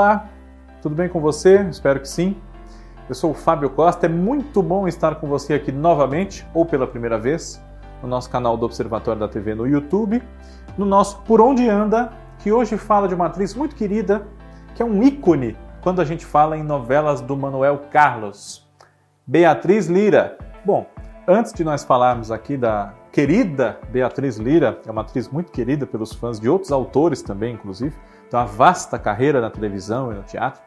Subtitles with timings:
[0.00, 0.30] Olá,
[0.80, 1.60] tudo bem com você?
[1.68, 2.34] Espero que sim.
[3.06, 6.86] Eu sou o Fábio Costa, é muito bom estar com você aqui novamente, ou pela
[6.86, 7.62] primeira vez,
[8.02, 10.22] no nosso canal do Observatório da TV no YouTube,
[10.78, 14.26] no nosso Por Onde Anda, que hoje fala de uma atriz muito querida,
[14.74, 18.66] que é um ícone quando a gente fala em novelas do Manuel Carlos,
[19.26, 20.38] Beatriz Lira.
[20.64, 20.86] Bom,
[21.30, 26.12] antes de nós falarmos aqui da querida Beatriz Lira, é uma atriz muito querida pelos
[26.12, 27.94] fãs de outros autores também, inclusive,
[28.28, 30.60] tem uma vasta carreira na televisão e no teatro.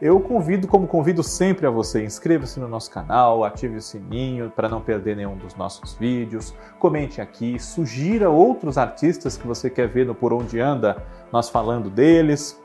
[0.00, 4.68] Eu convido, como convido sempre a você, inscreva-se no nosso canal, ative o sininho para
[4.68, 10.06] não perder nenhum dos nossos vídeos, comente aqui, sugira outros artistas que você quer ver
[10.06, 11.02] no Por Onde Anda,
[11.32, 12.60] nós falando deles.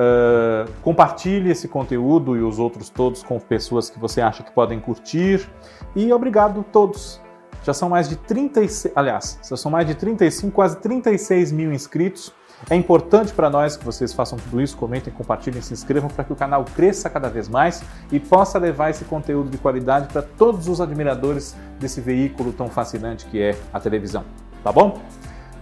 [0.00, 4.80] Uh, compartilhe esse conteúdo e os outros todos com pessoas que você acha que podem
[4.80, 5.46] curtir.
[5.94, 7.20] E obrigado a todos.
[7.62, 12.32] Já são mais de 36, aliás, já são mais de 35, quase 36 mil inscritos.
[12.70, 16.32] É importante para nós que vocês façam tudo isso, comentem, compartilhem, se inscrevam para que
[16.32, 20.68] o canal cresça cada vez mais e possa levar esse conteúdo de qualidade para todos
[20.68, 24.24] os admiradores desse veículo tão fascinante que é a televisão.
[24.64, 24.98] Tá bom?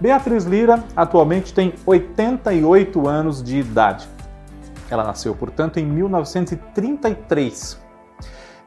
[0.00, 4.08] Beatriz Lira atualmente tem 88 anos de idade.
[4.90, 7.80] Ela nasceu, portanto, em 1933.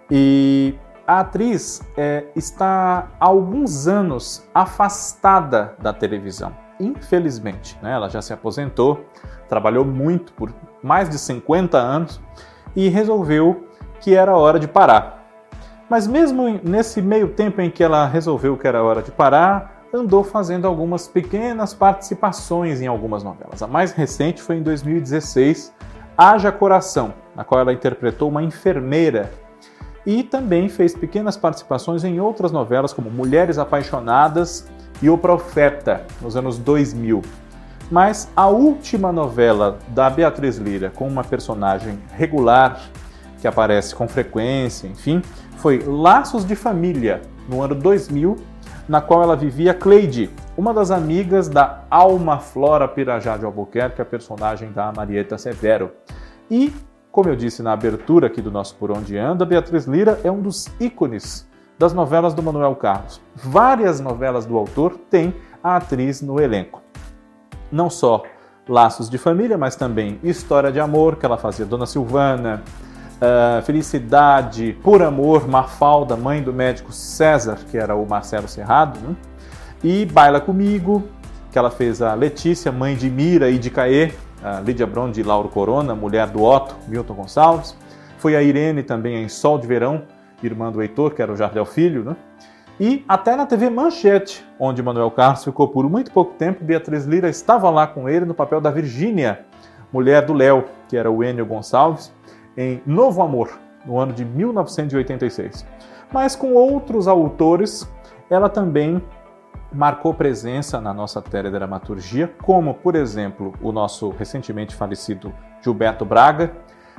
[0.10, 0.76] E
[1.08, 7.78] a atriz é, está há alguns anos afastada da televisão infelizmente.
[7.82, 7.94] Né?
[7.94, 9.06] Ela já se aposentou,
[9.48, 12.20] trabalhou muito por mais de 50 anos
[12.76, 13.68] e resolveu
[14.00, 15.22] que era hora de parar.
[15.90, 20.24] Mas mesmo nesse meio tempo em que ela resolveu que era hora de parar, andou
[20.24, 23.62] fazendo algumas pequenas participações em algumas novelas.
[23.62, 25.74] A mais recente foi em 2016,
[26.24, 29.32] Haja Coração, na qual ela interpretou uma enfermeira.
[30.06, 34.68] E também fez pequenas participações em outras novelas como Mulheres Apaixonadas
[35.02, 37.24] e O Profeta, nos anos 2000.
[37.90, 42.80] Mas a última novela da Beatriz Lira com uma personagem regular,
[43.42, 45.24] que aparece com frequência, enfim,
[45.58, 48.36] foi Laços de Família, no ano 2000,
[48.88, 50.30] na qual ela vivia Cleide,
[50.62, 55.90] uma das amigas da Alma Flora Pirajá de Albuquerque, a personagem da Marieta Severo.
[56.52, 56.72] E,
[57.12, 60.40] como eu disse na abertura aqui do nosso Por Onde Anda, Beatriz Lira é um
[60.40, 61.50] dos ícones
[61.80, 63.20] das novelas do Manuel Carlos.
[63.34, 65.34] Várias novelas do autor têm
[65.64, 66.84] a atriz no elenco.
[67.72, 68.22] Não só
[68.70, 72.62] Laços de Família, mas também História de Amor, que ela fazia Dona Silvana,
[73.18, 79.16] uh, Felicidade, Por Amor, Mafalda, mãe do médico César, que era o Marcelo Serrado, né?
[79.84, 81.04] E Baila Comigo,
[81.52, 84.12] que ela fez a Letícia, mãe de Mira e de Caê,
[84.44, 87.76] a Lídia Bron de Lauro Corona, mulher do Otto, Milton Gonçalves.
[88.18, 90.04] Foi a Irene também em Sol de Verão,
[90.44, 92.16] irmã do Heitor, que era o Jardel Filho, né?
[92.80, 97.30] E até na TV Manchete, onde Manuel Carlos ficou por muito pouco tempo, Beatriz Lira
[97.30, 99.46] estava lá com ele no papel da Virgínia,
[99.92, 102.12] mulher do Léo, que era o Enio Gonçalves,
[102.58, 105.66] em Novo Amor, no ano de 1986.
[106.12, 107.88] Mas com outros autores,
[108.30, 109.02] ela também
[109.72, 116.52] marcou presença na nossa teledramaturgia, como, por exemplo, o nosso recentemente falecido Gilberto Braga,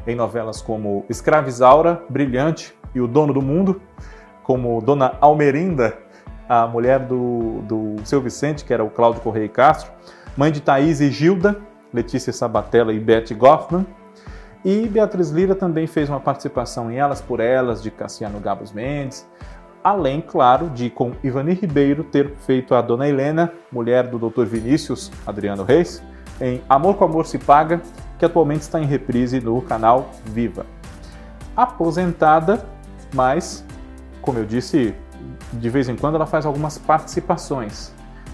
[0.07, 3.81] em novelas como Escravizaura, Brilhante e O Dono do Mundo,
[4.43, 5.99] como Dona Almerinda,
[6.49, 9.93] a mulher do, do seu Vicente, que era o Cláudio Correia Castro,
[10.37, 11.61] mãe de Thaís e Gilda,
[11.93, 13.87] Letícia Sabatella e Betty Goffman.
[14.65, 19.29] E Beatriz Lira também fez uma participação em Elas por Elas, de Cassiano Gabos Mendes,
[19.83, 24.45] além, claro, de com Ivani Ribeiro ter feito a Dona Helena, mulher do Dr.
[24.45, 26.03] Vinícius Adriano Reis,
[26.41, 27.81] em Amor com Amor se Paga,
[28.19, 30.67] que atualmente está em reprise no canal Viva.
[31.57, 32.65] Aposentada,
[33.15, 33.65] mas,
[34.21, 34.95] como eu disse,
[35.53, 37.93] de vez em quando ela faz algumas participações.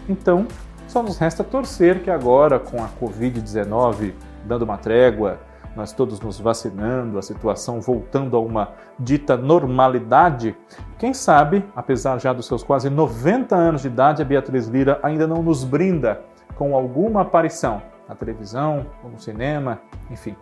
[0.09, 0.47] Então,
[0.87, 4.13] só nos resta torcer que agora, com a Covid-19
[4.45, 5.41] dando uma trégua,
[5.77, 10.57] nós todos nos vacinando, a situação voltando a uma dita normalidade,
[10.99, 15.27] quem sabe, apesar já dos seus quase 90 anos de idade, a Beatriz Lira ainda
[15.27, 16.23] não nos brinda
[16.57, 20.35] com alguma aparição na televisão, no cinema, enfim.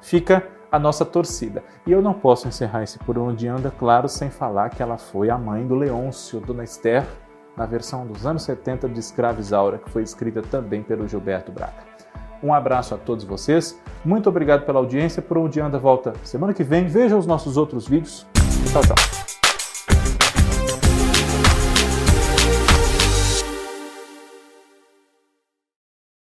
[0.00, 1.64] Fica a nossa torcida.
[1.86, 5.30] E eu não posso encerrar esse Por Onde Anda, claro, sem falar que ela foi
[5.30, 7.04] a mãe do Leôncio, Dona Esther,
[7.56, 11.96] na versão dos anos 70 de Escravizaura, que foi escrita também pelo Gilberto Braga.
[12.42, 15.20] Um abraço a todos vocês, muito obrigado pela audiência.
[15.20, 16.86] Por Onde Anda volta semana que vem.
[16.86, 18.26] Veja os nossos outros vídeos.
[18.72, 19.25] Tchau, tchau.